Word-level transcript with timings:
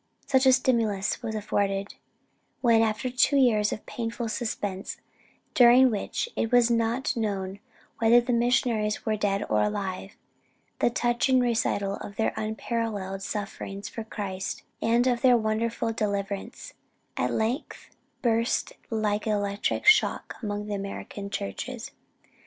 "Such 0.25 0.47
a 0.47 0.51
stimulus 0.51 1.21
was 1.21 1.35
afforded, 1.35 1.93
when 2.61 2.81
after 2.81 3.07
two 3.07 3.37
years 3.37 3.71
of 3.71 3.85
painful 3.85 4.29
suspense, 4.29 4.97
during 5.53 5.91
which 5.91 6.27
it 6.35 6.51
was 6.51 6.71
not 6.71 7.15
known 7.15 7.59
whether 7.99 8.19
the 8.19 8.33
missionaries 8.33 9.05
were 9.05 9.15
dead 9.15 9.45
or 9.47 9.61
alive, 9.61 10.13
the 10.79 10.89
touching 10.89 11.39
recital 11.39 11.97
of 11.97 12.15
their 12.15 12.33
unparalleled 12.35 13.21
sufferings 13.21 13.89
for 13.89 14.03
Christ's 14.03 14.61
sake, 14.61 14.65
and 14.81 15.05
of 15.05 15.21
their 15.21 15.37
wonderful 15.37 15.93
deliverance, 15.93 16.73
at 17.15 17.29
length 17.31 17.91
burst 18.23 18.73
like 18.89 19.27
an 19.27 19.33
electric 19.33 19.85
shock 19.85 20.33
upon 20.41 20.65
the 20.65 20.73
American 20.73 21.29
churches. 21.29 21.91